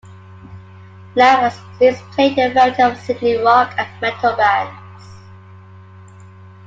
Lamb 1.15 1.41
has 1.41 1.61
since 1.77 2.01
played 2.15 2.35
in 2.39 2.49
a 2.49 2.53
variety 2.55 2.81
of 2.81 2.97
Sydney 2.97 3.35
rock 3.35 3.71
and 3.77 3.87
metal 4.01 4.35
bands. 4.35 5.05